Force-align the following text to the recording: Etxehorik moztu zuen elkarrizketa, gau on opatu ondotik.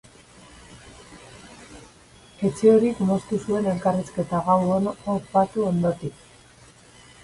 Etxehorik 2.51 3.05
moztu 3.11 3.41
zuen 3.45 3.71
elkarrizketa, 3.75 4.43
gau 4.51 4.59
on 4.81 4.93
opatu 5.21 5.71
ondotik. 5.73 6.31